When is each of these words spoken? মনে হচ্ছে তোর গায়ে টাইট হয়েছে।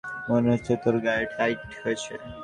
মনে 0.29 0.47
হচ্ছে 0.53 0.73
তোর 0.83 0.95
গায়ে 1.05 1.25
টাইট 1.33 1.61
হয়েছে। 1.81 2.13